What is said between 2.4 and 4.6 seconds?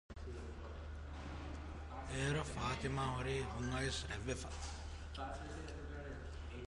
ފާތިމާ ހުރީ ހުންއައިސް ރަތްވެފަ